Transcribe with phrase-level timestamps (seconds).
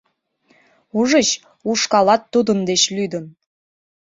[0.99, 1.29] —Ужыч,
[1.69, 3.25] ушкалат Тудын деч лӱдын.